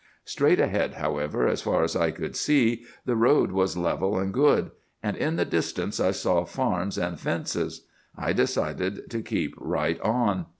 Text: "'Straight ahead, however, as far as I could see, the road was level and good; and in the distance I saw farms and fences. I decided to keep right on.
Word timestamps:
"'Straight 0.25 0.59
ahead, 0.59 0.95
however, 0.95 1.47
as 1.47 1.61
far 1.61 1.83
as 1.83 1.95
I 1.95 2.09
could 2.09 2.35
see, 2.35 2.85
the 3.05 3.15
road 3.15 3.51
was 3.51 3.77
level 3.77 4.17
and 4.17 4.33
good; 4.33 4.71
and 5.03 5.15
in 5.15 5.35
the 5.35 5.45
distance 5.45 5.99
I 5.99 6.09
saw 6.09 6.43
farms 6.43 6.97
and 6.97 7.19
fences. 7.19 7.85
I 8.17 8.33
decided 8.33 9.11
to 9.11 9.21
keep 9.21 9.53
right 9.59 10.01
on. 10.01 10.47